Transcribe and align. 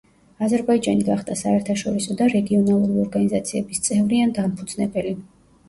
აზერბაიჯანი 0.45 1.05
გახდა 1.09 1.37
საერთაშორისო 1.41 2.17
და 2.23 2.31
რეგიონალური 2.35 2.99
ორგანიზაციების 3.05 3.85
წევრი 3.91 4.25
ან 4.27 4.37
დამფუძნებელი. 4.43 5.17